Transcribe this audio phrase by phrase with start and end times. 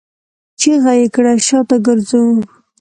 [0.59, 1.33] چيغه يې کړه!
[1.47, 2.21] شاته ګرځو!